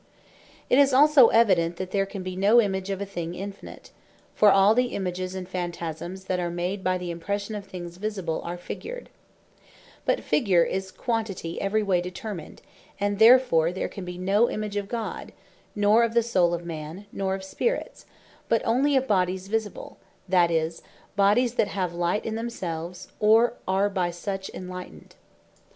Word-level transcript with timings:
It 0.67 0.79
is 0.79 0.93
also 0.95 1.27
evident, 1.27 1.75
that 1.75 1.91
there 1.91 2.07
can 2.07 2.23
be 2.23 2.35
no 2.35 2.59
Image 2.59 2.89
of 2.89 3.01
a 3.01 3.05
thing 3.05 3.35
Infinite: 3.35 3.91
for 4.33 4.49
all 4.49 4.73
the 4.73 4.95
Images, 4.95 5.35
and 5.35 5.47
Phantasmes 5.47 6.23
that 6.23 6.39
are 6.39 6.49
made 6.49 6.83
by 6.83 6.97
the 6.97 7.11
Impression 7.11 7.53
of 7.53 7.67
things 7.67 7.97
visible, 7.97 8.41
are 8.43 8.57
figured: 8.57 9.11
but 10.03 10.21
Figure 10.23 10.63
is 10.63 10.89
a 10.89 10.93
quantity 10.93 11.61
every 11.61 11.83
way 11.83 12.01
determined: 12.01 12.63
And 12.99 13.19
therefore 13.19 13.71
there 13.71 13.87
can 13.87 14.03
bee 14.03 14.17
no 14.17 14.49
Image 14.49 14.75
of 14.75 14.87
God: 14.87 15.33
nor 15.75 16.01
of 16.03 16.15
the 16.15 16.23
Soule 16.23 16.55
of 16.55 16.65
Man; 16.65 17.05
nor 17.11 17.35
of 17.35 17.43
Spirits, 17.43 18.07
but 18.49 18.65
onely 18.65 18.95
of 18.95 19.05
Bodies 19.07 19.49
Visible, 19.49 19.99
that 20.27 20.49
is, 20.49 20.81
Bodies 21.15 21.53
that 21.53 21.67
have 21.67 21.93
light 21.93 22.25
in 22.25 22.33
themselves, 22.33 23.07
or 23.19 23.53
are 23.67 23.87
by 23.87 24.09
such 24.09 24.49
enlightened. 24.49 25.13